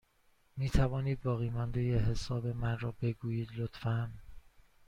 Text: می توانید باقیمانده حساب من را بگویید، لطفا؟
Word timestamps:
می 0.57 0.69
توانید 0.69 1.21
باقیمانده 1.21 1.97
حساب 1.99 2.47
من 2.47 2.77
را 2.79 2.91
بگویید، 3.01 3.49
لطفا؟ 3.55 4.11